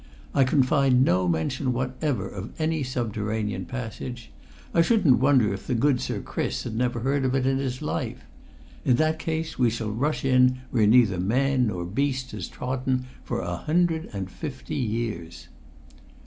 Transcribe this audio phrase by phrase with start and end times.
[0.33, 4.31] I can find no mention whatever of any subterranean passage.
[4.73, 8.23] I shouldn't wonder if good Sir Chris had never heard of it in his life.
[8.83, 13.41] In that case we shall rush in where neither man nor beast has trodden for
[13.41, 15.49] a hundred and fifty years."